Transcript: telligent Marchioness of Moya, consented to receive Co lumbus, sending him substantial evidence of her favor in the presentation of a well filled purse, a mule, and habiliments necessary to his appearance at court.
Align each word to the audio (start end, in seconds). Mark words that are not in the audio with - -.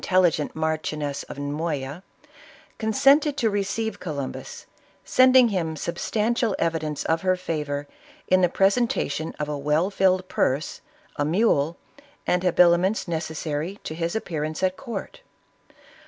telligent 0.03 0.55
Marchioness 0.55 1.21
of 1.29 1.37
Moya, 1.37 2.01
consented 2.79 3.37
to 3.37 3.51
receive 3.51 3.99
Co 3.99 4.13
lumbus, 4.15 4.65
sending 5.05 5.49
him 5.49 5.75
substantial 5.75 6.55
evidence 6.57 7.03
of 7.05 7.21
her 7.21 7.35
favor 7.35 7.87
in 8.27 8.41
the 8.41 8.49
presentation 8.49 9.35
of 9.39 9.47
a 9.47 9.55
well 9.55 9.91
filled 9.91 10.27
purse, 10.27 10.81
a 11.17 11.23
mule, 11.23 11.77
and 12.25 12.41
habiliments 12.41 13.07
necessary 13.07 13.79
to 13.83 13.93
his 13.93 14.15
appearance 14.15 14.63
at 14.63 14.75
court. 14.75 15.21